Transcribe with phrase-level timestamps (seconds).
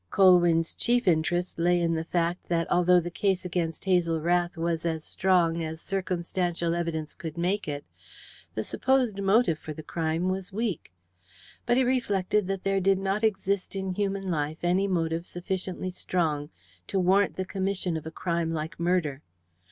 [0.09, 4.83] Colwyn's chief interest lay in the fact that, although the case against Hazel Rath was
[4.83, 7.85] as strong as circumstantial evidence could make it,
[8.55, 10.91] the supposed motive for the crime was weak.
[11.67, 16.49] But he reflected that there did not exist in human life any motive sufficiently strong
[16.87, 19.21] to warrant the commission of a crime like murder.